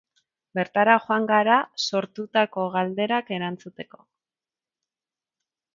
[0.59, 1.57] Bertara joan gara
[1.89, 4.05] sortutako galderak erantzuteko.